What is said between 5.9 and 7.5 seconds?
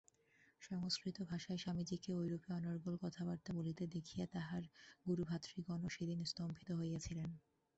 সেদিন স্তম্ভিত হইয়াছিলেন।